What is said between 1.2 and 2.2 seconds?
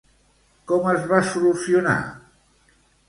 solucionar?